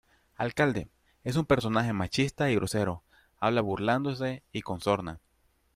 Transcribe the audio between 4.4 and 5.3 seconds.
y con sorna.